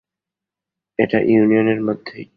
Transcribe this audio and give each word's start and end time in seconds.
এটা 0.99 1.17
ইউনিয়ন 1.23 1.67
এর 1.67 1.79
মধ্যেই! 1.81 2.25